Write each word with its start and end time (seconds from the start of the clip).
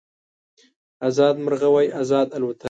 ازاد 1.07 1.35
مرغه 1.45 1.69
وای 1.73 1.87
ازاد 2.01 2.27
الوتای 2.35 2.59